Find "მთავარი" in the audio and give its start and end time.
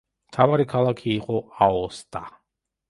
0.29-0.65